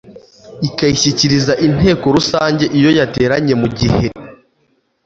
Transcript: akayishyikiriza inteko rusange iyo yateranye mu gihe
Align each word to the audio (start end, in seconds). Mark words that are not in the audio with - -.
akayishyikiriza 0.67 1.53
inteko 1.67 2.05
rusange 2.15 2.65
iyo 2.77 2.89
yateranye 2.97 3.53
mu 3.61 3.67
gihe 3.77 4.05